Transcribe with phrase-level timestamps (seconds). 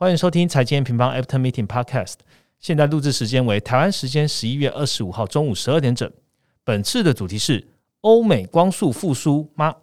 [0.00, 2.14] 欢迎收听财经平方 After Meeting Podcast。
[2.60, 6.08] 现在录制时间为台湾时间十一月二十五号中午十二点整。
[6.62, 7.66] 本次的主题是
[8.02, 9.74] 欧美光速复苏吗？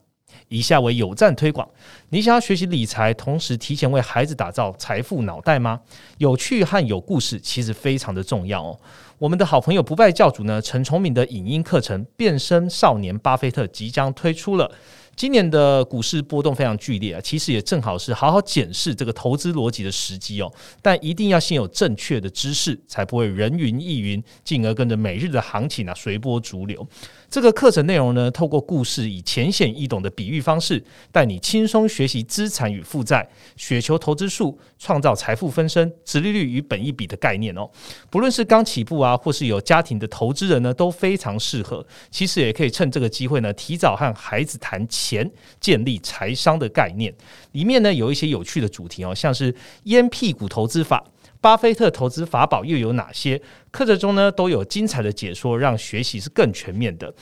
[0.48, 1.68] 以下为有赞推广。
[2.08, 5.82] 你想要学习理财，同时提前为孩子打造财富脑袋吗？
[6.18, 8.80] 有趣和有故事其实非常的重要哦。
[9.18, 14.72] 我们的好朋友不败教主呢，陈崇敏的影音课程《变身少年巴菲特》即将推出了。
[15.16, 20.52] 今年的股市波动非常剧烈啊，其实也正好是好好检视这个投资逻辑的时机哦。
[20.82, 26.86] 但一定要先有正确的知识，才不会人云亦云，进而跟着每日的行情啊随波逐流。
[27.30, 37.68] 这个课程内容呢，透过故事以浅显易懂的比喻方式，带你轻松学习资产与负债、雪球投资术、创造财富分身、直利率与本一比的概念哦。
[38.12, 41.84] 不论是刚起步啊，或是有家庭的投资人呢，都非常适合。
[42.12, 45.28] 其实也可以趁这个机会呢，提早和孩子谈钱，
[45.60, 47.12] 建立财商的概念。
[47.54, 51.04] 里面呢有一些有趣的主题哦，像是烟屁股投资法。
[51.42, 53.40] 巴菲特投资法宝又有哪些？
[53.70, 57.14] 课程中呢都有精彩的解说，让学习是更全面的。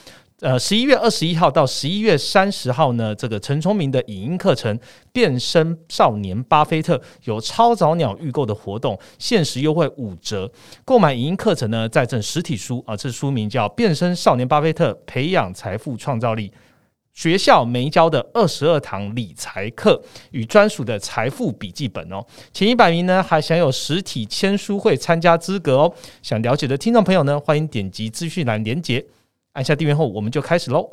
[0.43, 4.77] 呃，十一月二十一号到十一月三十号呢，这个陈聪明的影音课程
[5.13, 10.51] 《变身少年巴菲特》有超早鸟预购的活动，限时优惠五折。
[10.83, 16.49] 购买影音课程呢，再赠实体书啊，这书名叫《变身少年巴菲特：培养财富创造力》。
[17.13, 22.21] 学校没教的二十二堂理财课与专属的财富笔记本哦，
[22.51, 25.93] 前一百名呢还享有实体签书会参加资格哦。
[26.21, 29.05] 想了解的听众朋友呢，欢迎点击资讯栏连接，
[29.53, 30.89] 按下电源后我们就开始喽。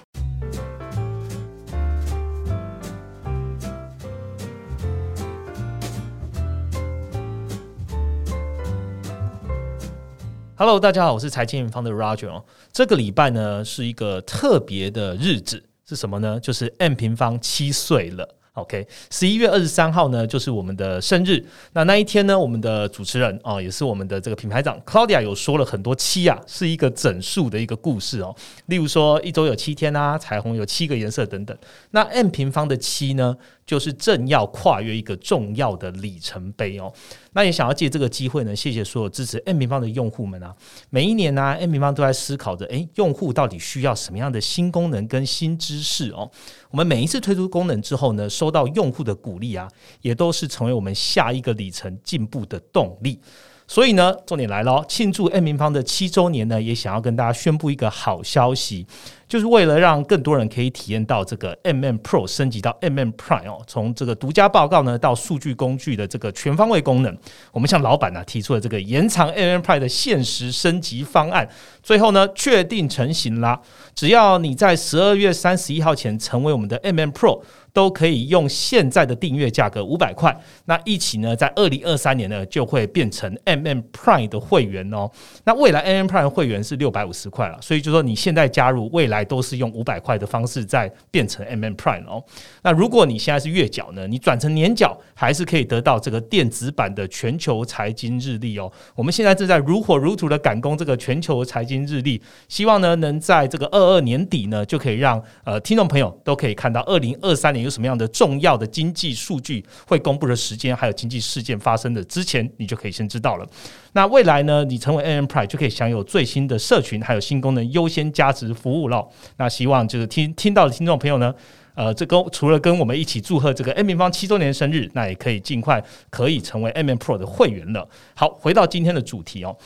[10.57, 12.45] Hello，大家好，我是财经方的 Roger。
[12.71, 15.65] 这个礼拜呢是一个特别的日子。
[15.87, 16.39] 是什么呢？
[16.39, 18.40] 就是 M 平方七岁了。
[18.61, 21.45] OK，十一月二十三号呢，就是我们的生日。
[21.73, 28.35] 那那一天呢，我们的主持人哦，也是我们的这个品牌长 Claudia 有说了很多七啊，是一个整数的一个故事哦。
[28.67, 31.57] 例如说，一周有七天啊，彩虹有七个颜色等等。
[31.91, 33.37] 那 M 平方的七呢？
[33.71, 36.93] 就是正要跨越一个重要的里程碑哦，
[37.35, 40.53] 那也想要借这个机会呢，谢谢所有支持 M 平方的用户们啊！
[40.89, 46.29] 每一年呢，M 平方都在思考着，诶，用户到底需要什么样的新功能跟新知识哦？
[46.73, 49.69] 我们每一次推出功能之后呢，收到用户的鼓励啊，
[50.01, 53.21] 也都是成为我们下一个里程进步的动力。
[53.69, 58.85] 所以呢，重点来了，庆祝 M 平方的七周年呢，也想要跟大家宣布一个好消息。
[59.31, 67.17] 就是为了让更多人可以体验到这个 M M Pro 升级到 M M Prime 哦，从这个独家报告呢到数据工具的这个全方位功能，
[67.53, 71.49] 我们向老板呢提出了这个延长 M M Prime 的限时升级方案，
[71.81, 73.61] 最后呢确定成型啦。
[73.95, 77.41] 只要你在十二月三十一号前成为我们的 M M Pro。
[77.73, 85.09] 都可以用现在的订阅价格五百块，那一起呢，在二零二三年呢就会变成 M M Prime 的会员哦。
[85.45, 92.23] 那未来 M M Prime 会员是六百五十块了，所以就说你现在加入，未来都是用五百块的方式再变成 M M Prime 哦。
[92.63, 98.71] 那如果你现在是月缴呢，你转成年缴，还是可以得到这个电子版的全球财经日历哦。
[98.97, 107.61] 我们现在正在如火如荼的赶工这个全球财经日历，希望呢能在这个二二年底呢就可以让呃听众朋友都可以看到二零二三年。
[107.61, 113.47] 有什么样的重要的经济数据会公布的时间，还有经济事件发生的之前，你就可以先知道了。
[113.93, 119.07] 那未来呢，你成为 N M Prime 就可以享有最新的社群，还有新功能优先加值服务了。
[119.37, 121.35] 那希望就是听听到的听众朋友呢，
[121.75, 127.89] 呃，这跟除了跟我们一起祝贺这个 M 平方七周年生日，那也可以尽快可以成为 M M Pro 的会员了。
[128.15, 129.57] 好，回到今天的主题哦。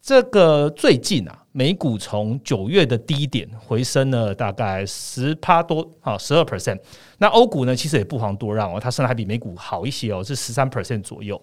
[0.00, 6.76] 这个最近啊，美股从九月的低点回升了大概十趴多啊，十二 percent。
[7.18, 11.40] 那欧股呢，其实也不遑多让哦，它升的还比美股好一些哦，是十三 percent 左右。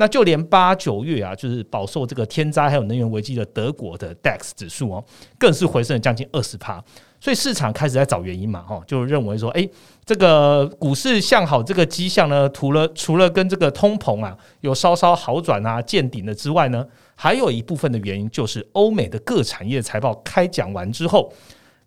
[0.00, 5.04] 那就连八九月啊，就是饱受这个天灾还有能源危机的德国的 DAX 指数哦，
[5.36, 6.82] 更是回升了将近二十趴。
[7.20, 9.68] 所以市场开始在找原因嘛，哈，就认为说，哎，
[10.06, 16.86] 这个股市向好这个迹象呢，除了除了跟这个通膨啊有稍稍好转啊见顶了之外呢。
[17.20, 21.32] 还有一部分的原因就是欧美的各产业财报开讲完之后，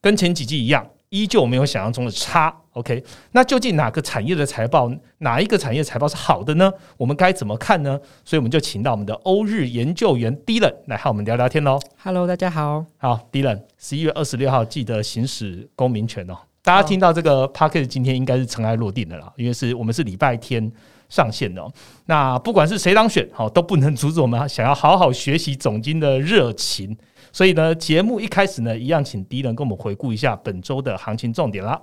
[0.02, 2.54] 跟前几季一样，依旧没有想象中的差。
[2.72, 3.04] OK，
[3.34, 6.72] 那究竟哪个产业的财报，哪一个产业财报是好的呢？
[6.96, 8.00] 我们该怎么看呢？
[8.24, 11.78] 所以我们就请到我们的欧日研究员 Dylan 来和我们聊聊天喽。
[12.02, 12.86] Hello，大家好。
[12.98, 16.38] 好，Dylan，十一月二十六号记得行使公民权哦。
[16.64, 20.72] 大家听到这个 p a c k e t 今天应该是尘埃落定的啦，因为是我们是礼拜天。
[21.10, 21.70] 上线的，哦
[22.06, 26.98] 那不管是谁当选，好都不能阻止我们想要好好学习总经的热情。
[27.32, 31.82] 所以呢，节目一开始呢，一样请迪人跟我们回顾一下本周的行情重点啦。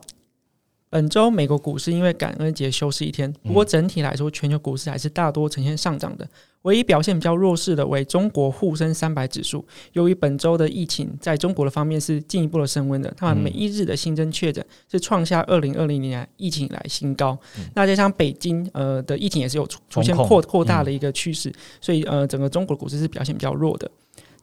[0.90, 6.26] 本周美国股市因为感恩节休市一天，不过整体来说，全球股市还是大多呈现上涨的。
[6.62, 9.62] 唯一表现比较弱势的为中国沪深三百指数，
[9.92, 17.38] 由于本周的疫情在中国的方面是进一步的升温的，他们每一日的新增确诊是创下二零二零年疫情以来新高。
[17.74, 21.52] 那加上北京呃的疫情也是有出现扩扩大的一个趋势，
[21.82, 23.90] 所以呃整个中国股市是表现比较弱的。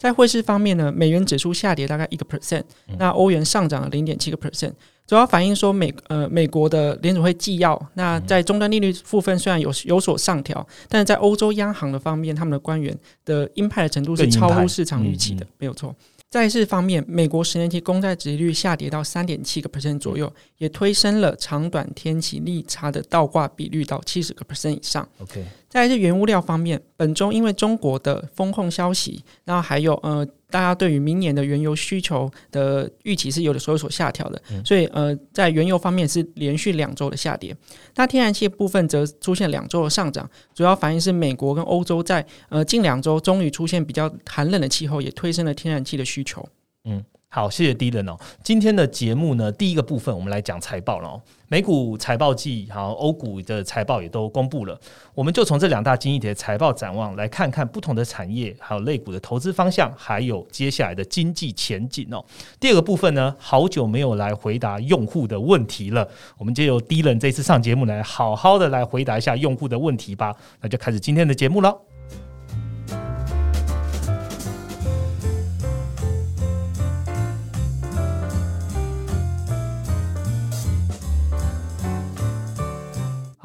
[0.05, 2.61] 在汇市方面呢，美元指数下跌大概一个 percent，
[2.99, 4.71] 那欧元上涨了零点七个 percent。
[5.07, 15.95] 主要反映说美呃美国的联储会纪要，那在终端利率部分虽然有有所上调，但是在欧洲央行的方面，他们的官员的鹰派的程度是超乎市场预期的，没有错。
[16.35, 25.07] 债市方面，美国十年期公债殖利率下跌到三点七个 percent 左右，也推升了长短天期利差的倒挂比率到七十个 percent 以上。
[25.19, 30.27] OK，再是原物料方面，本周因为中国的风控消息，然后还有呃。
[30.49, 37.55] 大家对于明年的原油需求的预期是有的时候所下调的，所以呃，在原油方面是连续两周的下跌。
[37.95, 46.47] 那天然气部分则出现两周的上涨，主要反映是美国跟欧洲在呃近两周终于出现比较寒冷的气候，也推升了天然气的需求。
[46.85, 47.03] 嗯。
[47.35, 48.15] 好，谢谢 D 人哦。
[48.41, 51.21] 今天的节目呢，第一个部分我们来讲财报了哦。
[51.49, 54.79] 美股财报季，好，欧股的财报也都公布了。
[55.13, 62.23] 我们就从这两大经济体的财报展望，来看看不同的产业还有类股的投资方向，还有接下来的经济前景哦。
[62.57, 70.33] 第二个部分呢，好久没有来回答用户的问题了，我们就由 D 人这次上节目来好好的来回答一下用户的问题吧。
[70.61, 71.77] 那就开始今天的节目了。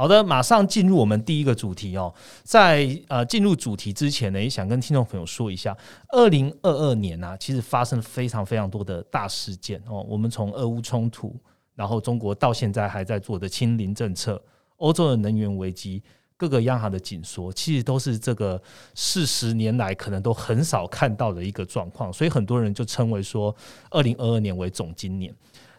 [0.01, 2.11] 好的，马上进入我们第一个主题哦。
[2.43, 5.77] 在呃进入主题之前呢，也想跟听众朋友说一下，
[6.09, 10.03] 二零二二年呢，其实发生了非常非常多的大事件哦。
[10.09, 11.37] 我们从俄乌冲突，
[11.75, 14.43] 然后中国到现在还在做的清零政策，
[14.79, 16.03] 欧洲的能源危机，
[16.35, 18.59] 各个央行的紧缩，其实都是这个
[18.95, 22.11] 四十年来可能都很少看到的一个状况。
[22.11, 23.55] 所以很多人就称为说，
[23.91, 25.31] 二零二二年为总今年。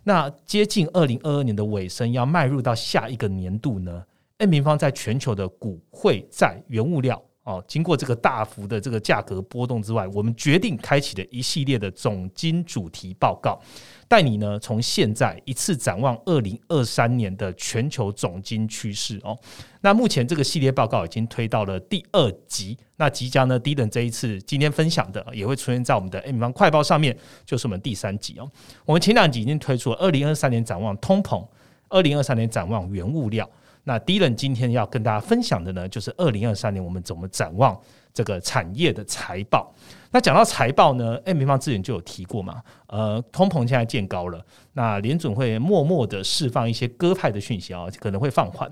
[0.03, 4.03] 那接近二零二二年的尾声，要迈入到下一个年度呢
[4.41, 13.59] ？M 平方在全球的股汇债原物料哦，经过这个大幅的这个价格波动之外，我们决定开启了一系列的总金主题报告，
[14.07, 19.38] 带你呢从现在一次展望二零二三年的全球总金趋势哦。
[19.81, 27.15] 那目前这个系列报告已经推到了第二集，那即将呢，低等这一次今天分享的也会出现在我们的 M 平方快报上面，
[27.45, 28.49] 就是我们第三集哦。
[28.85, 31.47] 我们前两集已经推出了二零二三年展望通膨，
[31.89, 33.47] 二零二三年展望原物料。
[33.83, 37.80] 那第一轮今天要跟大家分享的呢，就是二零二三年我们怎么展望
[38.13, 39.74] 这个产业的财报。
[40.12, 44.44] 那讲到财报呢，M 平方之前就有提过嘛，呃，通膨现在见高了，
[44.74, 48.69] 那联准会默默的释放一些鸽派的讯息啊，可能会放缓。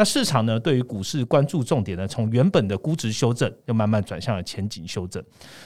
[0.00, 5.22] 那市场呢，对于股市关注重点呢，从原本的估值修正，又慢慢转向了前景修正。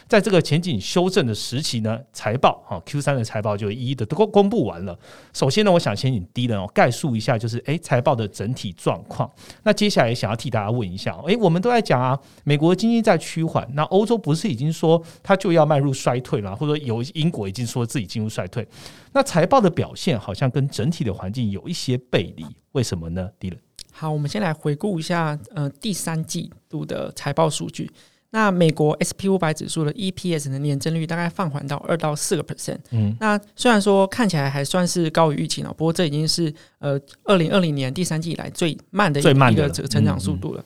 [0.08, 4.98] 在这个前景修正的时期呢，财报哈 Q 三的财报就一一的都公布完了。
[5.32, 9.30] 首先呢，我想先请低人哦概述一下，就是诶财报的整体状况。
[9.62, 18.66] 那接下来想要替大家问一下，诶，我们都在讲啊，美国经济在趋缓，那欧洲不是已经说它就要迈入衰退了，或者有英国已经说自己进入衰退，
[19.12, 23.30] 那财报的表现好像跟整体的环境有一些背离，为什么呢？
[23.38, 23.56] 低人。
[23.96, 27.88] 好，我们先来回顾一下，呃，第三季度的财报数据。
[28.30, 32.78] 那美国 S P 五百指数的 E P S 的年增率大概放缓到二到四个 percent。
[32.90, 40.64] 嗯，那虽然说看起来还算是高于预期了，不过这已经是呃二零二零年第三季以来最慢的一个这个成长速度了。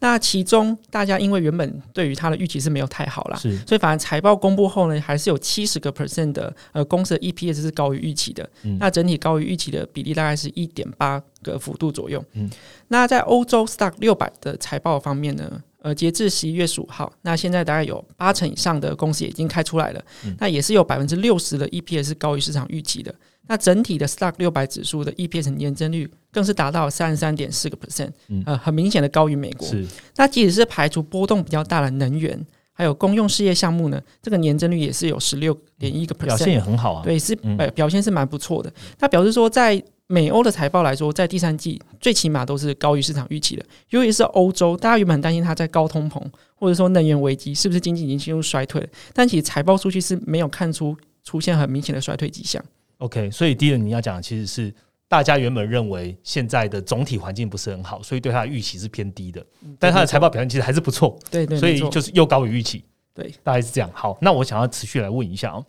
[0.00, 8.48] 那其中，大家因为原本对于它的预期是没有太好啦，是，所以反而财报公布后呢，还是有七十个 percent 的呃公司的 EPS 是高于预期的。
[8.78, 12.24] 那整体高于预期的比例大概是一点八个幅度左右。
[12.32, 12.50] 嗯，
[12.88, 20.02] 那在欧洲 Stock 六百的财报方面呢，呃，截至十一月十五号，那现在大概有八成以上的公司已经开出来了。
[20.38, 23.14] 那也是有百分之六十的 EPS 是高于市场预期的。
[23.50, 28.12] 那整体的 Stock 六百指数的 EPS 年增率更是达到三十三点四个 percent，
[28.46, 29.66] 呃，很明显的高于美国。
[29.66, 37.02] 是，那即使是排除波动比较大的能源，还有公用事业项目呢，这个年增率也是有十六点一个 percent，表现也很好啊。
[37.02, 38.72] 对，是表表现是蛮不错的。
[39.00, 43.64] 那表示说，在美欧的财报来说，在第三季最起码都是高于市场预期的。
[43.88, 46.22] 尤其是欧洲，大家原本很担心它在高通膨
[46.54, 48.88] 或者说能源危机，是不是经济已经进入衰退了？
[49.12, 52.64] 但其实财报数据是没有看出出现很明显的衰退迹象。
[53.00, 54.72] OK，所以第一，你要讲的其实是
[55.08, 59.44] 大家原本认为现在的总体环境不是很好，所以对它的预期是偏低的。
[59.78, 63.90] 但它的财报表现其实还是不错，对对，所以就是又高于预期，对，大概是这样。
[63.92, 65.64] 好，那我想要持续来问一下哦，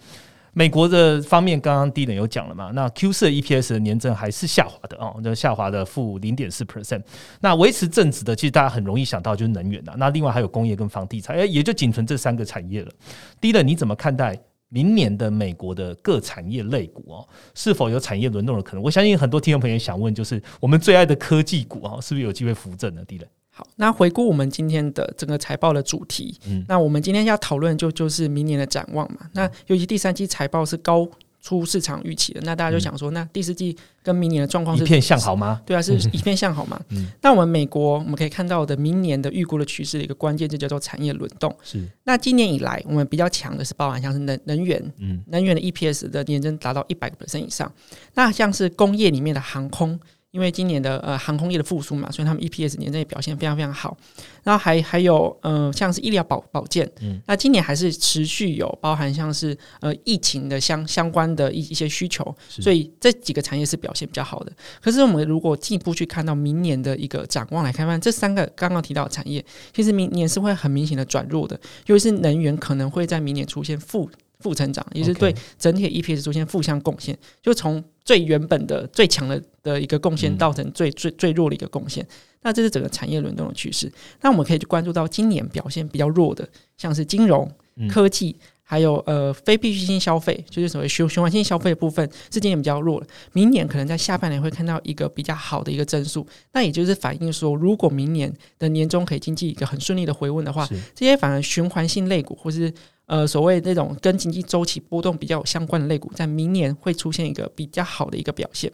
[0.54, 2.72] 美国的方面，刚刚低人有讲了嘛？
[2.76, 7.02] 那 Q 四的 EPS 的年增还是下滑的哦，就下滑的负零点四 percent。
[7.40, 9.94] 那维持正值的，其实大家很容易想到就是能源的。
[9.98, 12.92] 那另外还有工业跟房地产，哎，也就仅存这三个产业了。
[13.40, 14.38] 低人你怎么看待
[14.74, 17.28] 明年的美国的各产业类股哦？
[17.54, 18.82] 是否有产业轮动的可能？
[18.82, 23.04] 我相信很多听众朋友想问，就是我们最爱的科技股啊，是不是有机会扶正呢？
[23.06, 23.28] 敌人。
[23.54, 29.30] 好，那回顾我们今天的整个财报的主题，嗯，那我们今天要讨论就就是明年的展望嘛。
[29.34, 31.06] 那尤其第三季财报是高
[31.42, 35.62] 出市场预期的，那大家就想说，那第四季跟明年的状况是一片向好吗？
[35.66, 36.80] 对啊，是一片向好嘛。
[36.90, 41.54] 嗯，那我们美国我们可以看到的明年的预估的趋势的一个关键，就叫做产业轮动。
[41.64, 47.72] 是，那今年以来我们比较强的是包含像是能能源，嗯，能源的 EPS 的年增达到一百个 percent 以上。
[48.14, 50.00] 那像是工业里面的航空。
[50.32, 53.96] 因为今年的呃航空业的复苏嘛，所以他们 EPS 年内表现非常非常好。
[54.44, 64.52] 然后还还有呃像是医疗保保健，嗯，那今年还是持续有包含像是呃疫情的相相关的一一些需求，所以这几个产业是表现比较好的。
[64.82, 74.10] 可是我们如果进一步去看到明年的一个展望来看，看这三个刚刚提到的产业，其实明年是会很明显的转弱的，尤其是能源可能会在明年出现负。
[74.40, 82.06] 负成长也是对整体的 EPS 出现负向贡献，就从最原本的最强的的一个贡献，造成最最最弱的一个贡献。
[82.42, 83.92] 那这是整个产业轮动的趋势。
[84.22, 87.50] 那我们可以去关注到今年表现比较弱的，像是金融
[87.90, 88.36] 科技。
[88.64, 93.08] 还有呃非必需性消费，就是所谓循循环性消费的部分，是今年比较弱了。
[93.34, 100.66] 明年可能在下半年会看到一个比较好的一个增速，那也就是反映说，如果明年的年终可以经济一个很顺利的回温的话，
[100.96, 102.74] 这些反而循环性类股或是
[103.12, 108.72] 呃所谓那种跟经济周期波动比较有相关的类股，在明年会出现一个比较好的一个表现。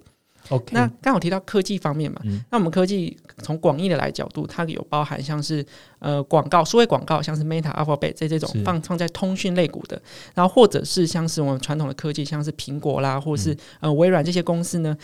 [0.49, 5.65] OK，那刚好提到科技方面嘛，那我们科技从广义的来角度，它有包含像是
[5.99, 9.99] 呃广告、数位广告，像是 Meta、Alphabet 这这种放放在通讯类股的，
[10.35, 14.95] 然后或者是像是我们传统的科技，像是苹果啦，或是呃微软这些公司呢，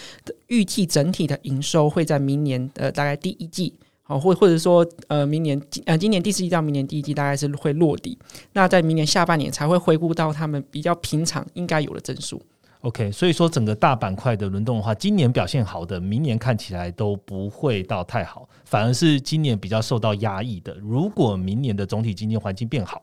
[0.47, 3.73] 预计整体的营收会在明年呃大概第一季，
[4.03, 8.17] 好或或者说呃明年今呃今年第四季到明年第一季大概是会落地，
[8.51, 12.41] 那在明年下半年才会回顾到他们比较平常应该有的增速。
[12.81, 20.75] OK，所以说整个大板块的轮动的话，今年表现好的，明年看起来都不会到太好，反而是今年比较受到压抑的。
[20.75, 23.01] 如果明年的总体经济环境变好。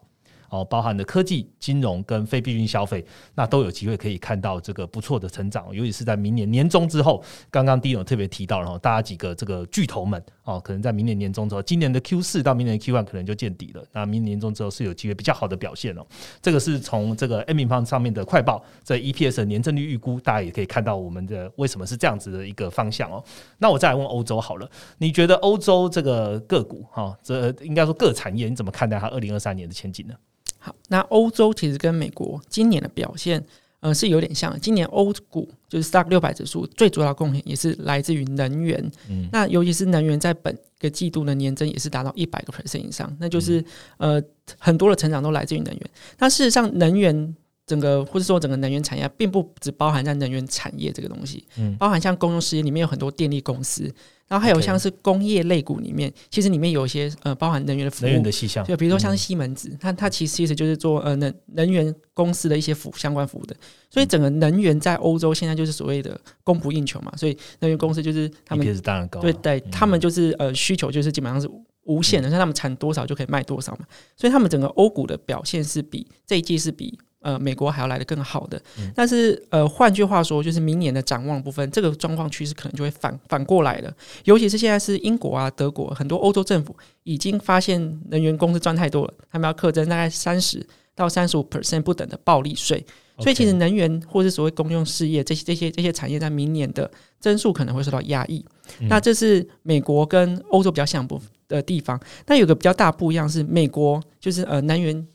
[0.50, 3.02] 哦，包含的科技、金融跟非必需消费，
[3.34, 7.22] 那都有机会可以看到这个不错的成长，尤其是在明年年中之后。
[7.50, 13.84] 刚刚丁总特别提到，然后大家几个这个巨头们哦，可能在明年年中之后，今年的 Q 四到明年 Q one 可能就见底了。
[13.92, 16.06] 那明年年中之后是有机会比较好的表现哦。
[16.42, 23.22] 这个是从这个 M 平方上面的快报，在 EPS 的年增率预估，大家也可以看到我们的为什么是这样子的一个方向哦。
[23.58, 30.14] 那我再来问欧洲好了，你觉得欧洲这个个股哈，这应该说各产业，你怎么看待它二零二三年的前景呢？
[30.62, 33.42] 好，那欧洲其实跟美国今年的表现，
[33.80, 34.54] 呃，是有点像。
[34.60, 43.64] 今年欧股就是 Stock 六百指数最主要贡献也是来自于能源，嗯，那尤其是能源在本个季度的年增也是达到一百个 percent 以上，那就是
[43.96, 44.22] 呃
[44.58, 45.90] 很多的成长都来自于能源。
[46.18, 47.34] 那事实上，能源
[47.66, 53.90] 整个或者说整个能源产业，并不只包含在能源产业这个东西，嗯，包含像公用事业里面有很多电力公司。
[54.30, 63.56] 然后还有像是工业类股里面，其实里面有一些呃包含能源的服务，能源的细项，就比如说像西门子，它它其实其实就是做呃能能源公司的一些服相关服务的。
[63.90, 71.50] 所以整个能源在欧洲现在就是所谓的供不应求嘛，所以能源公司就是他们当然高，对对，他们就是呃需求就是基本上是
[71.82, 73.80] 无限的，像他们产多少就可以卖多少嘛。
[74.16, 76.96] 所以他们整个欧股的表现是比这一季是比。
[77.22, 78.60] 呃，美国还要来的更好的，
[78.94, 83.92] 但是呃，换句话说，就是明年的展望部分，这个状况趋势可能就会反反过来了。
[84.24, 92.82] 尤其是现在是英国啊、德国很多欧洲政府已经发现能源公司赚太多了，他们要课征大概三十到三十五 percent 不等的暴利税。
[93.18, 98.42] 所以其实能源或是所谓公用事业这些这些这些产业在明年的增速可能会受到压抑。
[98.88, 102.00] 那这是美国跟欧洲比较像不的地方。
[102.26, 105.06] 那有个比较大不一样是美国就是呃能源。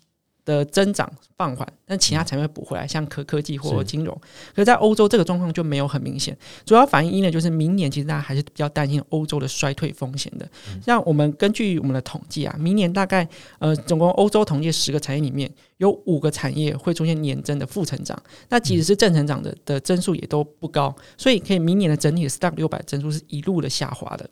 [0.46, 4.16] 的增长放缓，但其他产业补回来，像科科技或金融。
[4.54, 6.38] 可是，在欧洲这个状况就没有很明显。
[6.66, 10.48] 主要反映一呢，就是明年其实大家还是比较担心欧洲的衰退风险的。
[10.82, 13.28] 像我们根据我们的统计啊，明年大概
[13.60, 18.22] 呃，总共欧洲统计十个产业里面有五个产业会出现年增的负成长。
[18.50, 24.30] 那即使是正成长的的增速也都不高，所以可以明年的整体的 Stock 六百增速是一路的下滑的。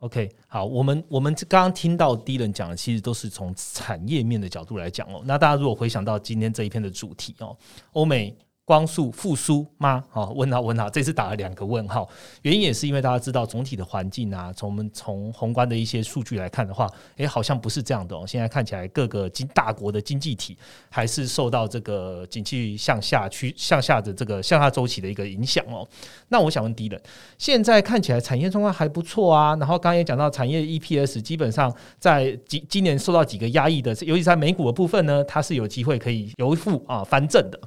[0.00, 5.22] OK，好，我们我们刚刚听到第一轮讲的，其实都是从产业面的角度来讲哦。
[5.24, 7.56] 那大家如果回想到今天这一篇的主题哦，
[7.92, 8.36] 欧美。
[8.70, 10.04] 光速复苏吗？
[10.08, 12.08] 好，问号问号，这次打了两个问号，
[12.42, 18.24] 原因也是因为大家知道总体的环境啊，从我们从宏观的一些数据来看的话，诶，好像不是这样的哦。
[18.24, 20.56] 现在看起来各个经大国的经济体
[20.88, 25.84] 还是受到这个景气向下趋向下的这个向下周期的一个影响哦。
[26.28, 27.02] 那我想问迪人，
[27.38, 37.60] 现在看起来产业状况还不错啊，然后刚刚也讲到产业 EPS 基本上在今今年受到几个压抑的，尤其在美股的部分呢，它是有机会可以由负啊翻正的。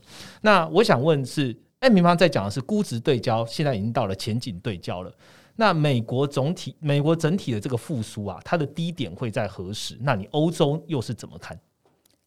[0.44, 5.12] 那我想想问是，M 平方在讲的是估值对焦，现在已经到了前景对焦了。
[5.56, 9.98] 那美国总体、美国整体的这个复苏啊，它的低点会在何时？
[10.02, 11.60] 那你欧洲又是怎么看？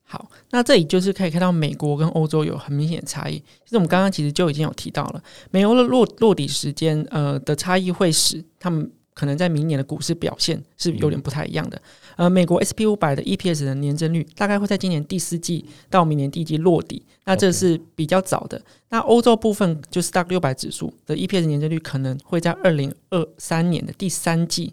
[0.02, 3.36] 好，那这里就是可以看到美国跟欧洲有很明显的差异。
[3.36, 8.90] 其实我们刚刚其实就已经有提到了，美欧的落落底时间呃的差异会使他们。
[9.14, 11.80] 可能在明年的股市表现是有点不太一样的。
[12.16, 18.60] 呃，美国 S P 五百的 E P S 的年增率大概会在今年第四季到明年第一季落底，那这是比较早的。
[18.88, 24.72] 那欧洲部分就是大六百指数的 E P S 年增率可能会在二零二三年的第三季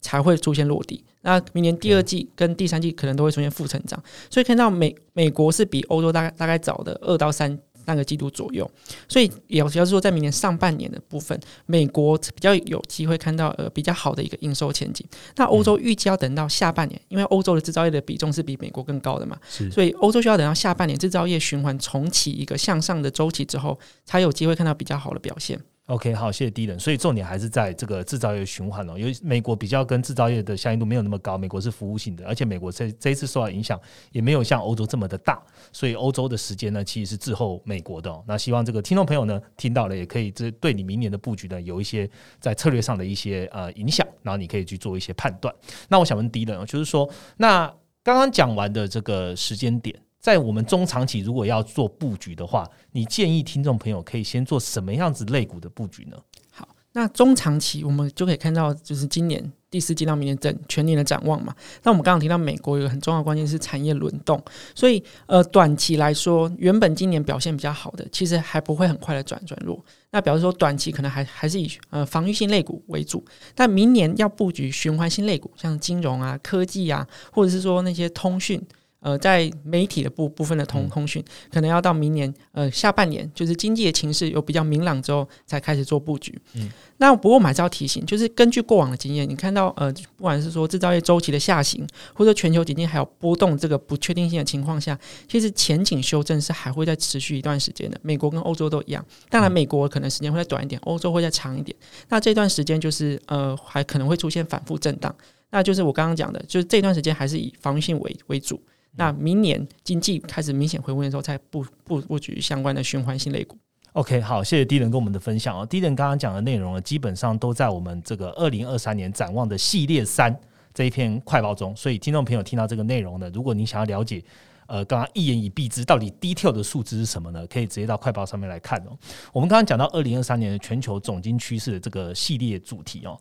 [0.00, 4.02] 才会出现落底，那明年第二季跟第三季可能都会出现负成长。
[4.30, 7.58] 所以看到美美国是比欧洲大概大概早的二到三。
[7.90, 8.70] 三个季度左右，
[9.08, 15.04] 所以也主要是说，在明年上半年的部分，美国比较有机会看到呃比较好的一个营收前景。
[15.34, 19.36] 那欧洲预计要等到下半年，因为欧洲的制造业的比重是比美国更高的嘛，
[19.72, 25.60] 所以欧洲需要等到下半年制造业循环重启一个向上的周期之后，才有机会看到比较好的表现。
[25.90, 26.78] OK，好，谢谢低人。
[26.78, 33.78] 所以重点还是在这个制造业循环哦，因为美国比较跟制造业的相应度没有那么高，美国是服务性的，而且美国这这一次受到影响
[34.12, 35.42] 也没有像欧洲这么的大，
[35.72, 38.24] 所以欧洲的时间呢其实是滞后美国的。
[38.24, 45.52] 那希望这个听众朋友呢听到了，也可以这对你明年的布局呢有一些在策略上的一些呃影响，然后你可以去做一些判断。
[45.88, 47.66] 那我想问低人哦，就是说，那
[48.04, 50.00] 刚刚讲完的这个时间点。
[50.20, 56.16] 在我们中长期如果要做布局的话，你建议听众朋友可以先做什么样子类股的布局呢？
[56.50, 61.54] 好，那中长期我们就可以看到，就是今年第四季到明年整全年的展望嘛。
[61.82, 64.38] 那我们刚刚提到美国有个很重要的关键是产业轮动，
[64.74, 69.82] 所以呃，短期来说，原本今年表现比较好的，其实还不会很快的转转弱。
[70.10, 73.24] 那表示说，短期可能还还是以呃防御性类股为主，
[73.54, 78.62] 但明年要布局循环性类股，像金融啊、科技啊，或者是说那些通讯。
[79.00, 86.38] 呃，在媒体的部部分的通通讯，可能要到明年呃下半年，就是经济的情势有比较明朗之后，才开始做布局。
[86.54, 97.98] 嗯，那不过我们还是要提醒，就是根据过往的经验，你看到呃，不管是说制造业周期的下行，或者全球经济还有波动这个不确定性的情况下，其实前景修正是还会再持续一段时间的。
[98.02, 101.74] 美国跟欧洲都一样，当然美国可能时间会再短一点，欧洲会再长一点。
[102.08, 105.14] 那这段时间就是呃，还可能会出现反复震荡。
[105.50, 108.60] 那就是我刚刚讲的，就是这段时间还是以防御性为为主。
[108.96, 113.56] 那明年经济开始明显回温的时候，才布布布局相关的循环性类股。
[113.92, 115.66] OK，好，谢谢低人跟我们的分享哦。
[115.66, 120.32] 低人刚刚讲的内容呢，基本上都在我们这个二零二三年展望的系列三
[120.72, 121.74] 这一篇快报中。
[121.74, 124.22] 所以听众朋友听到这个内容呢，如果你想要了解，
[124.66, 127.44] 呃，刚刚一言以蔽之，到底低跳的数字是什么呢？
[127.48, 128.96] 可以直接到快报上面来看哦。
[129.32, 133.20] 我们刚刚讲到二零二三年的全球总金趋势的这个系列主题哦。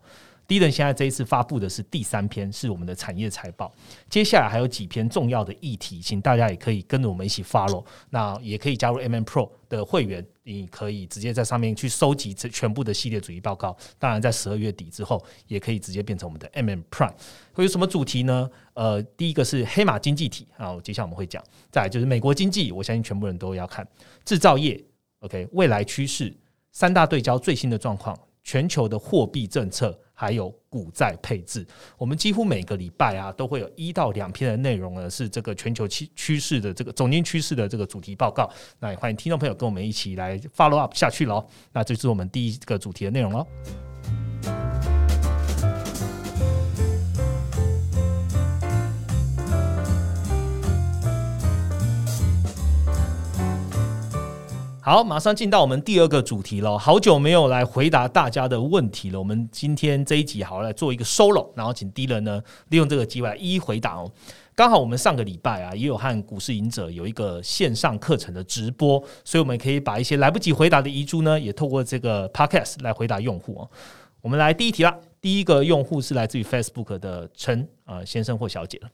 [0.49, 3.71] 低人现在这一次发布的是第三篇，是我们的产业财报。
[4.09, 7.85] 接下来还有几篇重要的议题，请大家也可以跟着我们一起 follow。
[8.09, 13.77] 那也可以加入 M M Pro 的会员，你可以直接在上面去收集这全部的系列主义报告。
[13.99, 17.13] 当然，在十二月底之后，也可以直接变成我们的 M M Prime。
[17.53, 18.49] 会有什么主题呢？
[18.73, 21.43] 呃，第一个是黑马经济体啊，接下来我们会讲。
[21.69, 23.87] 再来就是美国经济，我相信全部人都要看
[24.25, 24.83] 制造业。
[25.19, 26.35] OK，未来趋势
[26.71, 29.95] 三大对焦最新的状况，全球的货币政策。
[30.19, 31.65] 还有股债配置，
[31.97, 38.51] 我们几乎每个礼拜啊都会有一到两篇的内容呢，是这个全球趋趋势的这个总经趋势的这个主题报告。
[38.81, 41.47] 那也欢迎听众朋友跟我们一起来 follow up 下去喽。
[41.71, 43.47] 那这是我们第一个主题的内容喽。
[54.89, 56.75] 好，马上进到我们第二个主题了。
[56.75, 64.11] 好久没有来回答大家的问题了，我们今天这一集好来做一个 solo，然后请 D 人呢利用这个机会来一一回答哦。
[64.55, 73.69] 刚好我们上个礼拜啊也有和股市赢者有一个线上课程的直播，所以我们可以把一些来不及回答的遗珠呢，也透过这个 podcast 来回答用户哦。
[74.21, 78.89] 我们来第一题啦，第一个用户是来自于 Facebook 的陈啊先生或小姐了。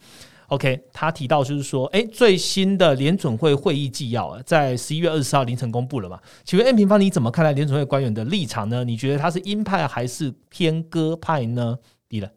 [0.47, 6.19] OK，他提到就是说，哎，最新的联准会会议纪要啊，在十一月二十四号凌晨公布了嘛？
[6.43, 8.83] 请问 N 平方你怎么看待联准会官员的立场呢？
[8.83, 11.77] 你觉得他是鹰派还是偏鸽派呢？
[12.07, 12.29] 低了。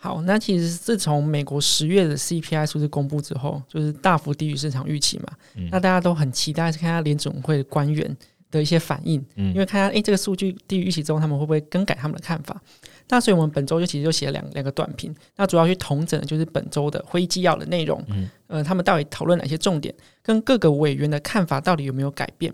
[0.00, 5.26] 好，那其实自从美国十月的 CPI 数字公布之后，就是大幅低于市场预期嘛。
[5.72, 8.16] 那大家都很期待看下联准会的官员
[8.50, 12.60] 的一些反应，嗯因为看下诶这个数据低于预期之后，他们会不会更改他们的看法？
[13.08, 22.52] 那所以我们本周就其实就写了两两个短评，那主要去统整的就是本周的会议纪要的内容，嗯呃，他们到底讨论哪些重点，跟各个委员的看法到底有没有改变？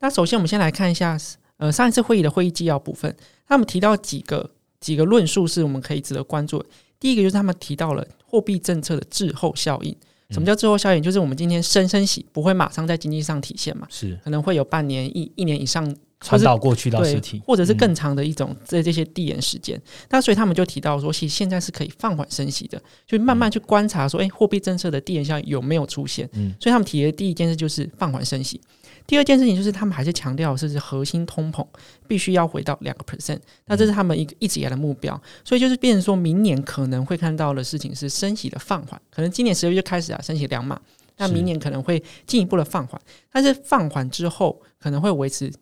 [0.00, 1.18] 那首先我们先来看一下，
[1.56, 3.14] 呃，上一次会议的会议纪要部分，
[3.46, 4.50] 他们提到几个。
[4.82, 6.66] 几个论述是我们可以值得关注的。
[6.98, 9.96] 第一个就是他们提到了货币政策的滞后效应。
[10.32, 11.02] 什么叫滞后效应？
[11.02, 13.86] 就是我们今天升升息不会马上在经济上体现嘛？
[13.90, 19.80] 是可能会有半年、一一年以上传导过去到实体，或者是更长的一种这这些递延时间。
[20.08, 26.28] 那所以他们就提到说，其实现在是可以放缓升息的，就慢慢去观察说，哎，货币政策的递延效应有没有出现？
[26.34, 28.60] 嗯，所以他们提的第一件事就是放缓升息。
[29.06, 31.66] 第二件事情就是，他们还是强调，是核心通膨
[32.06, 35.20] 必须要回到两个 percent，那这是他们一个一直以来的目标。
[35.44, 40.80] 所以就是变成说明年可能会看到的事情是升息的放缓，可能今年十二月就开始啊升息两码，
[41.16, 43.00] 那明年可能会进一步的放缓。
[43.30, 45.52] 但是放缓之后，可能会维持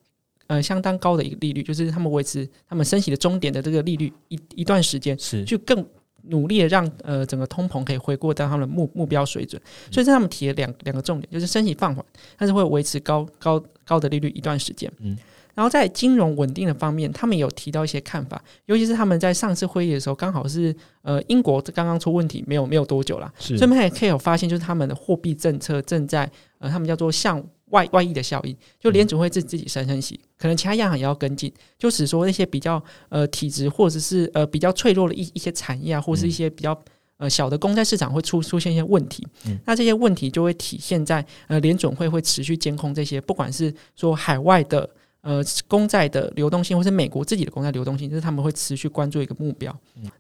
[0.47, 5.85] 呃相当高的一个利率，就是他们维持他们升息的终点的这个利率一一段时间，是就更。
[6.29, 12.05] 努力的让呃整个通膨可以回过到他们的目目标水准，所以在他们提了两两个重点，就是升息放缓，
[12.37, 14.91] 但是会维持高高高的利率一段时间。
[14.99, 15.17] 嗯，
[15.55, 27.45] 然后在金融稳定的方面，他们有提到一些看法，尤其是他们在上次会议的时候，刚好是呃英国刚刚出问题没有没有多久了，所以他们也可以有发现，就是他们的货币政策正在呃他们叫做向。
[27.71, 36.79] 外外溢的效应，就联准会自自己升升息，可能其他央行也要跟进，就是说那些比较呃体质或者是呃比较脆弱的一一些产业啊，或是一些比较
[37.17, 39.27] 呃小的公债市场会出出现一些问题，
[39.65, 44.89] 那这些问题就会体现在呃联准会会持续监控这些，不管是说海外的。
[45.23, 49.75] 呃，公债的流动性，或是美国自己的公债流动性，就是他们会持续关注一个目标。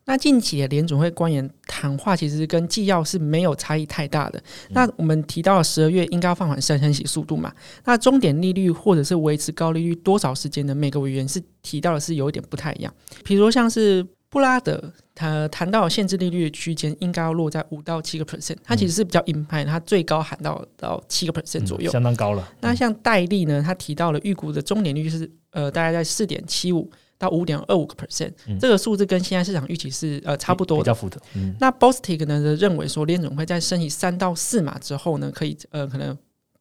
[0.04, 4.42] 那近期的联准会官员谈话，其实跟纪要是没有差异太大的。
[4.68, 7.50] 那我们提到了十二月应该要放缓升升息速度嘛？
[7.84, 12.92] 那终点利率或者是维持高利率多少时间的每个委员是提到的是有一点不太一样。
[13.24, 14.06] 比如像是。
[14.30, 14.80] 布拉德
[15.14, 22.48] 他谈到限制利率的区间应该要落在五到七个 percent，他其实是比较鹰派，他最高喊到到七个 percent 左右，相当高了。
[22.60, 26.88] 那像戴利呢，他提到了预估的中年率是呃大概在四点七五
[27.18, 31.20] 到五点二五个 percent，这个数字跟现在市场预期是呃差不多，比较符合。
[31.58, 36.16] 那 Bostic 呢认为说联总会在升息三到四码之后呢，可以呃可能。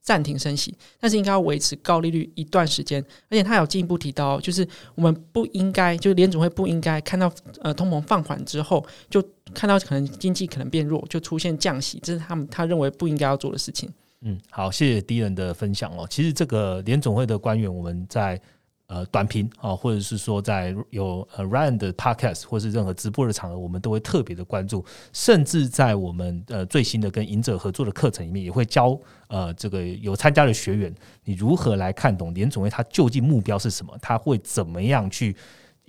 [0.10, 3.00] 暂停升息，但是应该要维持高利率一段时间。
[3.30, 13.88] 而且他有进一步提到，就是我们不应该，就是联总会不应该看到呃通膨放缓之后，就看到可能经济可能变弱，就出现降息，这是他们他认为不应该要做的事情。
[14.22, 16.08] 嗯，好，谢谢敌人的分享哦。
[16.10, 18.42] 其实这个联总会的官员，我们在。
[18.90, 30.92] 呃，短评啊，或者是说在有呃 Ryan 的 Podcast 或是任何直播的场合，我们都会特别的关注，甚至在我们呃最新的跟赢者合作的课程里面，也会教呃这个有参加的学员，
[31.24, 35.36] 你如何来看懂联总会它究竟目标是什么，它会怎么样去。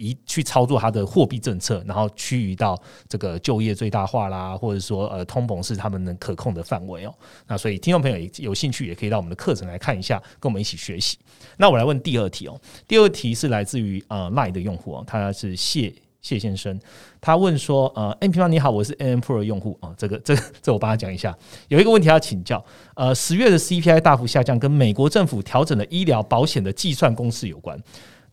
[0.01, 7.15] 一去操作它的货币政策，然后趋于到这个就业最大化啦，或者说呃通膨是他们能可控的范围哦。
[7.47, 11.19] 那所以听众朋友有兴趣也可以到我们的课程来看一下，跟我们一起学习。
[11.59, 12.59] 那我来问第二题哦，
[12.89, 16.81] 第二题是来自于呃麦的用户哦，他是谢谢先生，
[17.21, 21.37] 他问说呃 N 平方你好，我是 N Pro 的用户啊，这个这个这我帮他讲一下，
[21.69, 27.79] 有一个问题要请教，呃十月的 CPI 大幅下降跟美国政府调整的医疗保险的计算公式有关，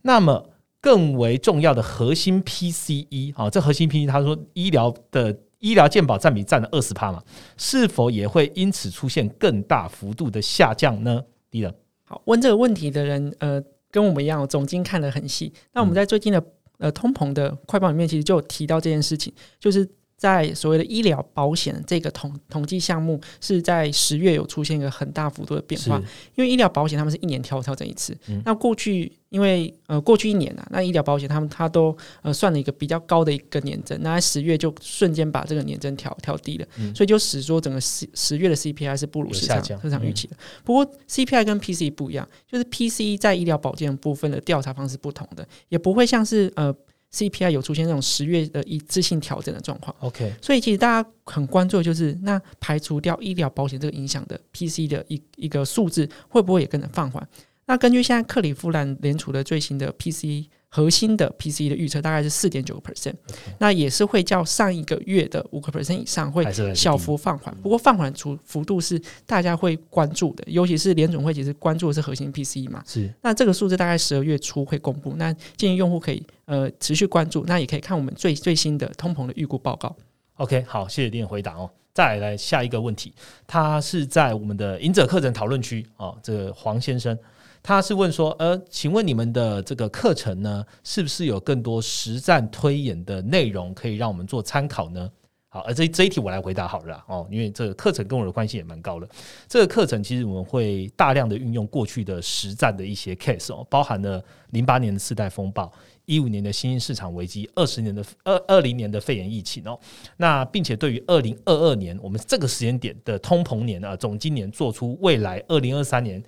[0.00, 0.50] 那么。
[0.88, 7.22] 更为重要的核心 PCE，啊，这核心 PCE，他说医疗的医疗健保占比占了二十趴嘛，
[7.58, 11.22] 是否也会因此出现更大幅度的下降呢？
[11.50, 11.70] 第一
[12.06, 15.52] 好，问这个问题的人，呃，跟我们一样，总经看得很细。
[15.74, 16.42] 那我们在最近的
[16.78, 19.86] 呃通膨的快报里面，其实就有提到这件事情，就是。
[20.18, 25.96] 在所谓的医疗保险这个统统计项目，是在十月有出现一个很大幅度的变化，
[26.34, 28.18] 因为医疗保险他们是一年调调整一次。
[28.44, 40.36] 那过去因为呃过去一年啊，那医疗保险他们他都呃算了一个比较高的一个年增，那在十月就瞬间把这个年增调调低了，所以就使说整个十十月的 CPI 是不如市场市场预期的。
[40.64, 46.74] 不过 CPI 跟 PC 不一样，就是 PC 在医疗保健部分的调查方式不同的，也不会像是呃。
[47.12, 57.26] CPI 有出现那种十月的一次性调整的状况，OK，所以其实大家很关注的就是那排除掉医疗保险这个影响的 PC 的一一个数字会不会也跟着放缓？
[57.66, 60.48] 那根据现在克利夫兰联储的最新的 PC。
[60.70, 63.14] 核心的 PCE 的预测大概是四点九个 percent，
[63.58, 67.54] 那也是会较上一个月的五个 percent 以上会小幅放缓。
[67.62, 72.82] 不过放缓出幅度是大家会关注的，尤其是联总会其实关注的是核心 PCE 嘛。
[72.86, 79.96] 是，那这个数字大概十二月初会公布，那建议用户可以呃持续关注，那也可以看我们最最新的通膨的预估报告。
[80.34, 81.70] OK，好，谢谢丁的回答哦。
[81.94, 83.12] 再来下一个问题，
[83.44, 87.18] 他是在我们的赢者课程讨论区哦，这个黄先生
[87.62, 95.10] 他是问说，呃，请问你们的这个课程呢，是不是有更多实战推演的内容可以让我们做参考呢？
[95.50, 99.08] 好，而这这一题我来回答好了哦，因为这个课程跟我的关系也蛮高的。
[99.48, 105.72] 这个课程其实我们会大量的运用过去的实战的一些 case 哦，包含了零八年的次贷风暴。
[106.04, 109.78] 一五年的新兴市场危机，二十年的二二零年的肺炎疫情哦，
[110.16, 116.22] 那并且对于二零二二年我们这个时间点的通膨年啊，总今年做出未来二零二三年。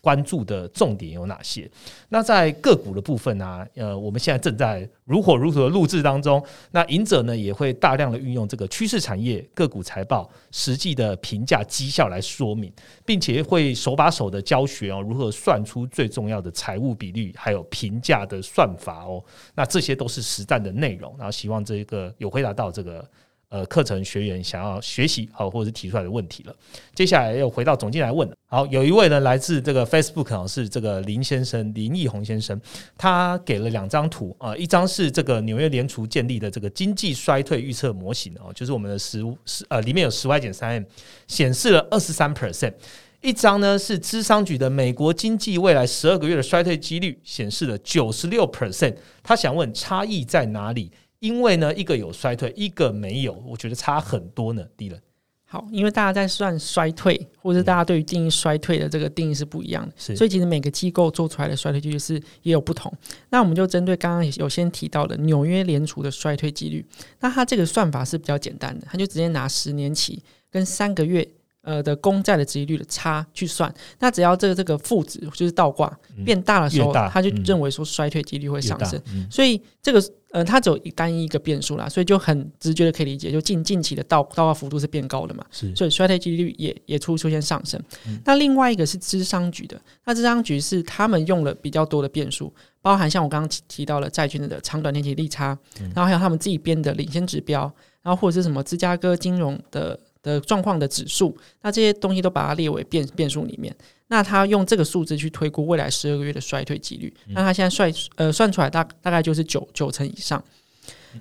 [0.00, 1.70] 关注的重点有哪些？
[2.08, 3.66] 那在个股的部分呢？
[3.74, 6.42] 呃，我们现在正在如火如荼的录制当中。
[6.70, 12.72] 那赢者呢也会大量的运用这个趋势产业个股财报实际的评价绩效来说明，
[13.04, 19.22] 并且会手把手的教学哦，如何算出最重要的财务比率，还有评价的算法哦。
[19.54, 21.14] 那这些都是实战的内容。
[21.18, 23.06] 然后希望这个有回答到这个。
[23.50, 26.54] 呃，课程学员想要学习好，或者是提出来的问题了。
[26.94, 28.34] 接下来又回到总经来问了。
[28.48, 32.58] 好，有一位呢来自这个 Facebook 啊，是这个林先生林奕宏先生，
[32.96, 40.84] 他给了两张图啊，一张是这个纽约联储建立的这个经济衰退预测模型哦，就是我们的十十呃里面有十 Y 减三 M，
[41.26, 42.72] 显示了二十三 percent。
[43.20, 48.94] 一张呢是资商局的美国经济未来十二个月的衰退几率，显示了九十六 percent。
[49.24, 50.90] 他想问差异在哪里？
[51.20, 54.64] 因为呢，一个有衰退，一个没有，我觉得差很多呢。
[54.76, 54.98] 低了。
[55.44, 62.92] 好，因为大家在算衰退，或者大家对于定义衰退的这个定义是不一样的，所以其实每个机构做出来的衰退几率是也有不同。
[63.30, 66.86] 那我们就针对刚刚有先提到的纽约联储的衰退几率，
[67.18, 71.28] 那它这个算法是比较简单的，它就直接拿十年期跟三个月。
[71.62, 75.90] 呃的公债的值率的差去算，那只要这个这个负值就是倒挂
[76.24, 79.00] 变大的时候，他就认为说衰退几率会上升。
[79.30, 85.44] 所以这个呃，它只有一单一一个变数啦，所以就很直觉的可以理解，就近近期的倒倒挂幅度是变高的嘛，
[85.74, 87.80] 所以衰退几率也也出出现上升。
[88.24, 95.58] 那另外一个是智商局的，那智商局是他们用了比较多的变数，包含像我刚刚提到了债券的长短天期利差，
[95.94, 97.62] 然后还有他们自己编的领先指标，
[98.02, 99.98] 然后或者是什么芝加哥金融的。
[100.22, 103.74] 的状况的指数，那这些东西都把它列为变变数里面。
[104.08, 110.42] 那他用这个数字去推估未来十二个月的衰退几率，那他现在算呃算出来大大概就是九九成以上。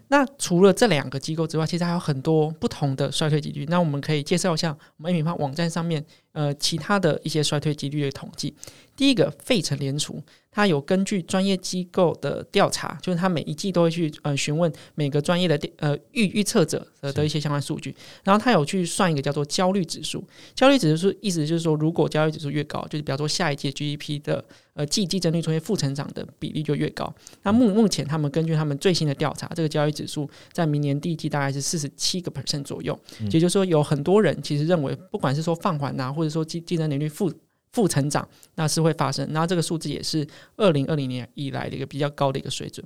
[0.08, 3.66] 那除了这两个机构之外，其实还有很多不同的衰退几率。
[3.70, 6.04] 那我们可以介绍一下我们 A 平方网站上面
[6.40, 8.54] 呃其他的一些衰退几率的统计。
[8.96, 10.22] 第一个费城联储。
[10.52, 20.22] 它有根据专业机构的调查，就是它每一季都会去呃询问每个专业的呃预预测者的的一些相关数据，然后他有去算一个叫做焦虑指数。
[20.56, 27.14] 焦虑指数意思就是说，如果焦虑指数越高，就是比方说下一届 GDP 的呃季季增率出现负成长的比例就越高。
[27.44, 33.00] 那目目前他们根据他们最新的调查，这个焦虑指数在明年第一季大概是四十七个 percent 左右，
[33.32, 37.32] 也就是说有很多人其实认为，不管是说放缓啊，或者说竞竞争年率负。
[37.72, 42.84] 负成长那是会发生，然后这个数字也是二零二零年以来的一个比较高的一个水准。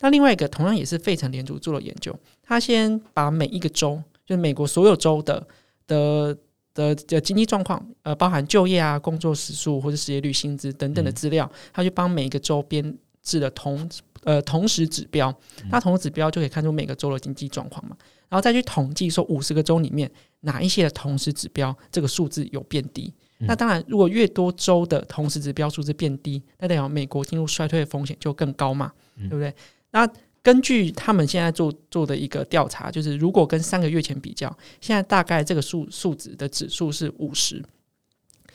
[0.00, 5.46] 那另外一个同样也是费城联储做了研究，他先把每一个州，就是美国所有州的
[5.86, 6.34] 的
[6.72, 13.86] 的的经济状况，呃，包含就业啊、工作时数或者失业率、薪资等等的资料，他去帮每一个州编制了同
[14.24, 15.32] 呃同时指标，
[15.70, 17.94] 那同时指标就可以看出每个州的经济状况嘛，
[18.30, 20.10] 然后再去统计说五十个州里面
[20.42, 23.12] 哪一些的同时指标这个数字有变低。
[23.44, 29.52] 那当然，如果越多州的同时指标数字变低，那代表美国进入衰退的风险就更高嘛，对不对？
[29.90, 30.08] 那
[30.44, 37.60] 根据他们现在做做的一个调查，就是如果跟三个月前比较，现在大概这个数数值的指数是五十。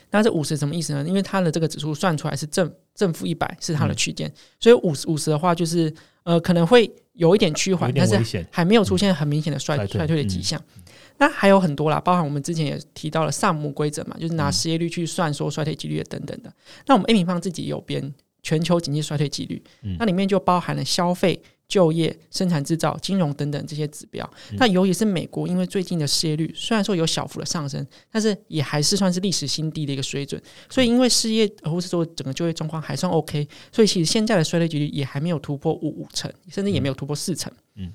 [0.09, 1.03] 那这五十什么意思呢？
[1.05, 10.61] 因为它的这个指数算出来是正正负一百是它的区间，所以五十五十的话就是呃可能会有一点趋缓，但是还没有出现很明显的衰衰退的迹象。
[11.17, 16.53] 那还有很多啦，包含我们之前也提到了萨姆规则嘛，就是拿失业率去算说衰退几率等等的。
[16.85, 19.61] 那我们 A 平方自己有编全球经济衰退几率，
[19.97, 24.29] 那里面就包含了消费、就业、生产制造、金融等等这些指标。
[24.53, 30.41] 那尤其是美国，因为最近的失业率虽然说有小幅的上升，但是也还是算是历史新低的一个水准。
[30.69, 37.51] 所以因为失业或是说整个就业状况还算 OK，所以其实现在的衰退几率也还没有突破五五成，甚至也没有突破四成。
[37.75, 37.91] 嗯。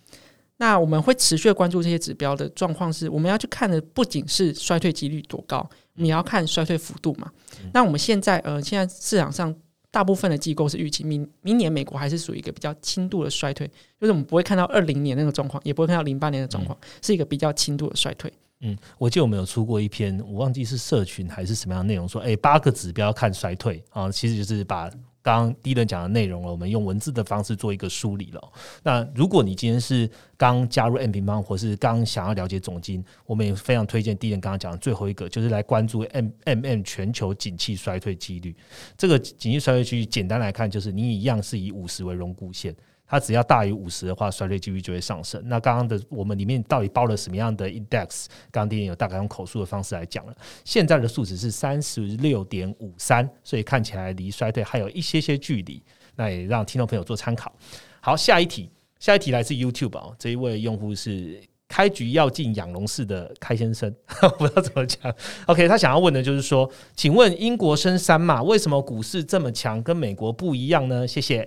[0.62, 7.29] 那我们会持续关注这些指标的状况，是我们要去看的不仅是衰退几率多高，你要看衰退幅度嘛。
[7.72, 9.53] 那我们现在呃，现在市场上
[9.90, 13.66] 大部分的机构是预期明明年美国还是属于一个比较轻度的衰退，
[14.01, 18.33] 就是我们不会看到二零年那个状况，也不会看到零八年的状况，是一个比较轻度的衰退。
[18.61, 24.88] 嗯，我记得我们有出过一篇，我忘记是社群还是什么样的内容，说哎，八个指标看衰退啊，其实就是把
[25.22, 28.52] 刚刚第一轮讲的内容了，我们用文字的方式做一个梳理了。
[28.82, 38.54] 那如果你今天是刚加入 M 平方，或是刚想要了解总金，我们也非常推荐第一轮刚刚讲的最后一个，就是来关注 M M M 全球景气衰退几率。
[38.98, 42.74] 这个景气衰退几率，简单来看，就是你一样是以五十为荣枯线。
[43.12, 45.38] 它只要大于五十的话，衰退几率就会上升。
[45.44, 48.25] 那刚刚的我们里面到底包了什么样的 index？
[48.51, 50.35] 刚刚丁有大概用口述的方式来讲了。
[50.64, 55.83] 现在的数值是三十六点五三，所以看起来离衰退还有一些些距离。
[56.16, 57.55] 那也让听众朋友做参考。
[58.01, 63.94] 好，下一题，下一题来自 YouTube 啊，这一位用户是开局要进养龙寺的开先生，
[64.38, 65.14] 不知道怎么讲。
[65.44, 68.42] OK，他想要问的就是说，请问英国升三嘛？
[68.42, 71.07] 为什么股市这么强，跟美国不一样呢？
[71.07, 71.46] 谢谢，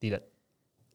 [0.00, 0.20] 敌人。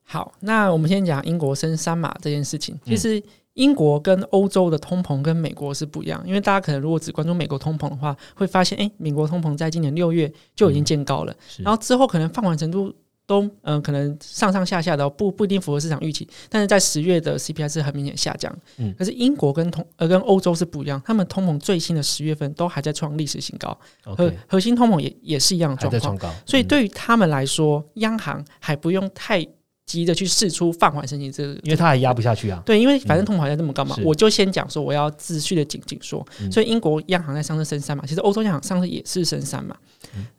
[0.04, 2.78] 好，那我们先讲英国升三码这件事情。
[2.86, 3.22] 其实
[3.54, 12.94] 英国跟欧洲的通膨跟美国是不一样，因为大家可能如果只关注美国通膨的话，会发现，哎，美国通膨在今年六月就已经见高了，然后之后可能放缓程度
[13.26, 18.54] 都嗯可能上上下下的不不一定符合市场预期，但是在十月的 CPI 是很明显下降。
[18.78, 29.48] 嗯，可是英国跟通呃跟欧洲是不一样，他们通膨最新的十月份都还在创历史新高，核核心通膨也也是一样的状况，所以对于他们来说，央行还不用太。
[29.86, 32.62] 急着去试出放缓升息，这个因为它还压不下去啊。
[32.66, 36.26] 对，因为反正通膨还这么高嘛，我就先讲说我要持续的紧紧缩。
[36.52, 39.76] 所以英国央行在上升升三嘛，其实欧洲央行上升也是升三嘛。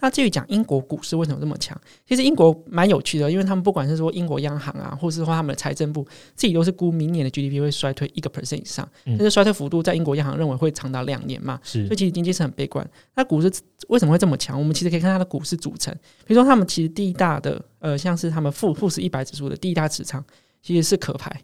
[0.01, 1.79] 那至于讲英国股市为什么这么强，
[2.09, 12.89] 其实英国蛮有趣的，因为他们不管是说英国央行啊，或是说他们的财政部自己都是估明年的 GDP 会衰退一个 percent 以上，但是衰退幅度在英国央行认为会长达两年嘛，所以其实经济是很悲观。
[13.15, 13.51] 那股市
[13.89, 14.59] 为什么会这么强？
[14.59, 15.93] 我们其实可以看它的股市组成，
[16.27, 20.25] 比如说他们其实第一大的呃，像是他们富富时一百指数的第一大持仓
[20.63, 21.39] 其实是壳牌，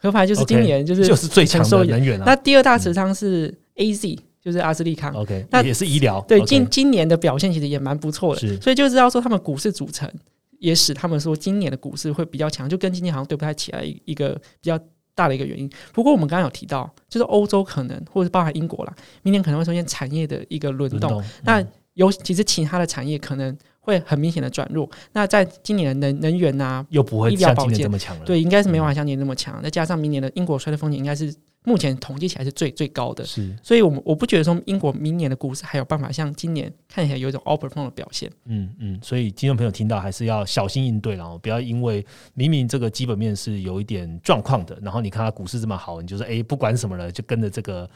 [0.00, 2.24] 壳牌就是今年就是就是最强的能源啊。
[2.24, 4.18] 那第二大持仓是 AZ。
[4.42, 6.20] 就是阿斯利康，OK，那也是医疗。
[6.22, 10.12] 对，今今年的表现其实也蛮不错的，所以就知道说他们股市组成
[10.58, 14.76] 也使他们说今年的股市会比较强，就跟今年好像对不太起来一个比较
[15.14, 15.70] 大的一个原因。
[15.92, 21.22] 不过我们刚刚有提到，就是欧洲可能或者包含英国啦，明年可能会出现产业的一个轮动。
[21.44, 24.90] 那尤其是其他的产业可能会很明显的转弱。
[25.12, 28.24] 那在今年的能能源啊，又不会像今年这么强了。
[28.24, 29.62] 对，应该是没办法像今年那么强。
[29.62, 31.34] 再加上明年的英国衰退风险应该是。
[31.64, 38.28] 目前统计起来是最最高的，是，所以，我们我不觉得说英国明年的股市还有办法像今年看起来有一种 outperform 的表现。
[38.46, 47.88] 嗯嗯，所以听众朋友听到还是要小心应对，然后不要因为明明这个基本面是有一点状况的，然后你看它股市这么好，你就说哎不管什么了，就跟着这个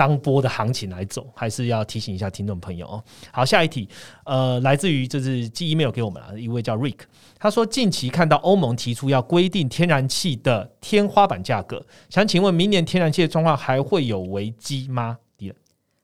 [0.00, 3.04] 当波的行情来走，还是要提醒一下听众朋友哦。
[3.30, 3.86] 好，下一题，
[4.24, 7.00] 呃，来自于就是寄 email 给我们了，一位叫 Rick。
[7.38, 15.18] 他说：“近期看到欧盟提出要规定天然气的天花板价格，想请问明年天然气的状况还会有危机吗？”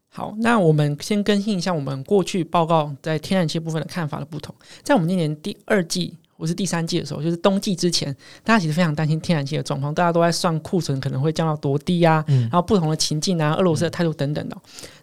[0.08, 4.54] 好，那我们先更新一下我们过去报告在天然气部分的看法的不同。
[4.82, 14.56] 在我们今年第二季或是第三季的时候，就是冬季之前，大家其实非常担心天然气的状况，大家都在算库存可能会降到多低啊，然后不同的情境啊，俄罗斯的态度等等的。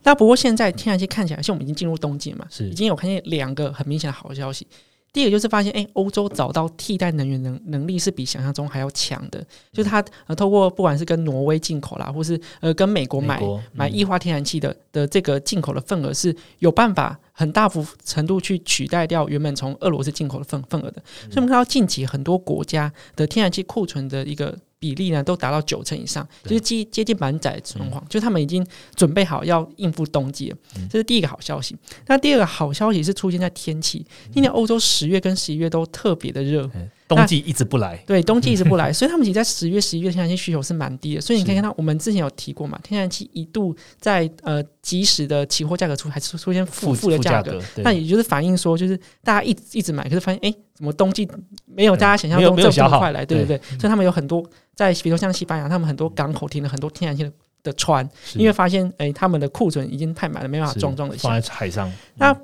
[0.03, 4.67] 那不过现在天然气看起来，像我们已经进入冬季嘛，是已经有看见两个很明显的好消息。
[5.13, 9.39] 第一个就是发现，哎，欧洲找到替代能源能能力是比想象中还要强的，
[9.71, 13.39] 就是它呃，透过不管是跟挪威进口啦，或是呃跟美国买
[13.71, 24.57] 买液化天然气的的这个进口的份额是有办法很大幅程度去取代掉原本从俄罗斯进口的份份额的，所以我们看到近期很多国家的天然气库存的一个。
[24.83, 28.65] 比例呢都达到九成以上，就是接接近满载的状况，就他们已经
[28.97, 30.57] 准备好要应付冬季了。
[30.89, 31.73] 这是第一个好消息。
[32.07, 36.69] 那第二个好消息是出现在天气，今年欧洲十月跟十一月都特别的热。
[37.05, 41.21] 冬季一直不来，对，冬季一直不来， 所以他们其实，在十月、十一月天然气需求是蛮低的。
[41.21, 51.27] 所以你可以看到，我们之前有提过嘛，天然气一度在呃即时的期货价格出还是出现负负的价格，那也就是反映说，就是大家一一直买，可是发现哎，怎么冬季
[51.75, 53.57] 没有大家想象中这么快来，对不对？
[53.79, 54.43] 所以他们有很多
[54.75, 57.31] 在，比如像西班牙，他们很多港口停了很多天然气的
[57.63, 61.91] 的船，因为发现哎，他们的库存已经太满了，没办法装装的放在海上。
[62.15, 62.35] 那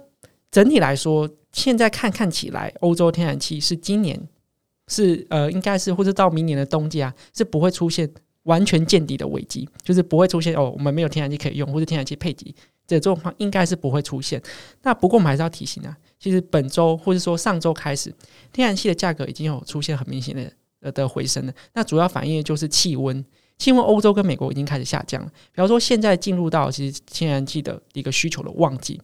[0.52, 4.20] 整体来说，现在看看起来，欧洲天然气是今年。
[4.92, 8.10] 是呃，应该是或者到明年的冬季啊，是不会出现
[8.46, 12.56] 完全见底的危机，就是不会出现哦，我们没有天然气可以用，或者天然气配给
[12.90, 14.42] 这状况应该是不会出现。
[14.82, 18.14] 那不过我们还是要提醒啊，其实本周或者说上周开始，
[18.52, 21.54] 天然气的价格已经有出现很明显的呃的回升了。
[21.74, 23.24] 那主要反映的就是气温，
[23.58, 25.30] 气温欧洲跟美国已经开始下降了。
[25.52, 29.00] 比方说现在进入到其实天然气的一个需求的旺季。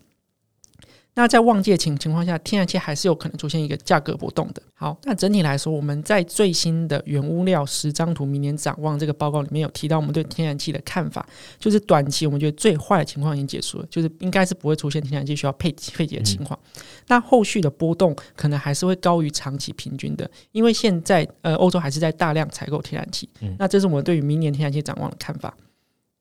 [1.15, 4.61] 那在旺季情情况下，天然气还是有可能出现一个价格波动的。
[4.73, 11.25] 好，那整体来说，我们在最新的原物料十张图明年展望这个报告里面有提到，我们对天然气的看法，
[11.57, 16.59] 就是短期我们觉得最坏的情况已经结束了，就是应该是不会出现天然气需要配配给的情况。
[17.07, 23.29] 那后续的波动可能还是会高于长期平均的，因为现在呃欧洲还是在大量采购天然气。
[23.57, 25.55] 那这是我们对于明年天然气展望的看法。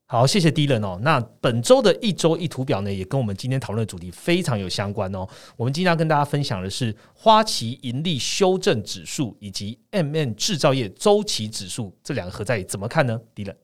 [0.06, 0.98] 好，谢谢迪伦哦。
[1.00, 5.26] 那本周的一周一图表呢，也跟我们今天讨论的主题非常有相关哦。
[5.56, 13.18] 我们今天要跟大家分享的是花旗盈利修正指数以及 M N 制造业周期指数这两个合在一起怎么看呢？
[13.34, 13.56] 迪伦，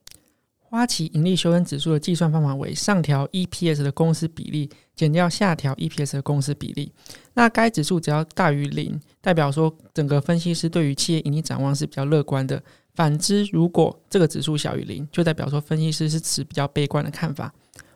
[0.57, 6.91] 花旗盈利修正指数的计算方法为上调 E P S 的公司比例减掉下调 E P S 的公司比例。
[7.35, 12.61] 那该指数只要大于零，代表说整个分析师对于企业盈利展望是比较乐观的。
[12.93, 17.53] 反之，如果这个指数小于零，就代表说分析师是持比较悲观的看法。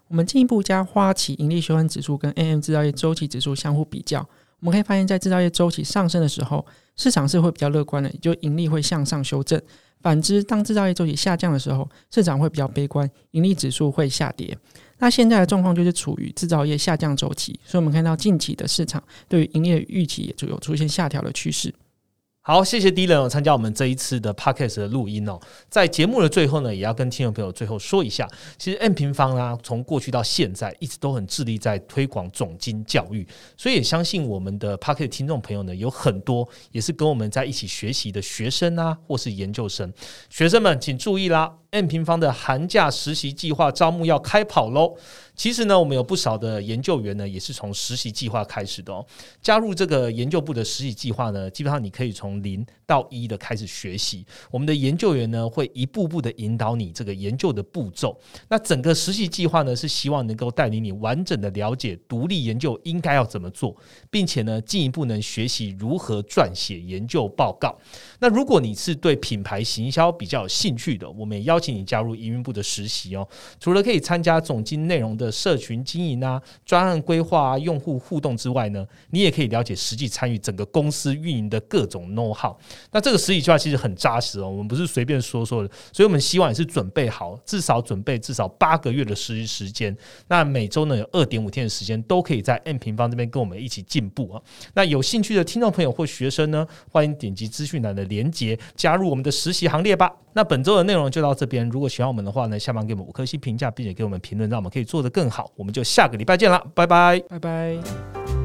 [0.07, 4.19] 我们进一步将花旗盈利修正指数跟 AM 制造业周期指数相互比较，
[4.59, 6.65] 我们可以发现，在制造业周期上升的时候，
[6.95, 9.61] 市场是会比较乐观的，也就盈利会向上修正。
[10.01, 14.55] 反之，当制造业周期下降的时候，市场会比较悲观，盈利指数会下跌。
[14.99, 21.73] 那现在的状况就是处于制造业下降周期，所以我们看到近期的市场对于盈利的预期也就有出现下调的趋势。
[22.47, 25.39] 好，谢谢 D 人参加我们这一次的 Podcast 的录音哦。
[25.67, 28.29] 在节目的最后呢，也要跟听众朋友最后说一下，
[28.59, 33.27] 其实 M 平方啊，从过去到现在一直都很致力在推广总经教育，
[33.57, 39.91] 所以也相信我们的 Podcast 听众朋友呢，有很多也是跟我们在一起学习的学生啊，或是研究生。
[40.29, 44.95] 学生们请注意啦，M 平方的寒假实习计划招募要开跑喽！
[45.35, 49.05] 其实呢，我们有不少的研究员呢，也是从实习计划开始的哦。
[49.41, 54.25] 加入这个研究部的实习计划呢，基本上你可以从零到一的开始学习。
[54.49, 58.17] 我们的研究员呢，会一步步的引导你这个研究的步骤。
[58.47, 63.75] 那整个实习计划呢，是希望能够带领你完整的了解独立研究应该要怎么做，
[64.09, 67.77] 并且呢，进一步能学习如何撰写研究报告。
[68.19, 73.27] 那如果你是对品牌行销比较有兴趣的，我们也邀请你加入营运部的实习哦。
[73.59, 75.24] 除了可以参加总经内容的。
[75.31, 82.55] 社群经营啊、专案规划啊、用户互动之外呢，你也可以了解实际参与整个公司运营的各种 know how。
[82.91, 89.95] 那这个实习计划其实很扎实哦，我们不是随便说说的，所以我们希望也是准备好，至少准备至少八个月的实习时间。
[90.27, 94.41] 那每周呢有二点五天的时间，都可以在 M 平方这边跟我们一起进步啊。
[94.73, 100.11] 那有兴趣的听众朋友或学生呢，欢迎点击资讯栏的连接，加入我们的实习行列吧。
[100.33, 105.09] 那本周的内容就到这边，如果喜欢我们的话呢，下方给我们五颗星评价，并且给我们评论，让我们可以做的。
[105.15, 108.44] 更好，我们就下个礼拜见了，拜拜，拜拜。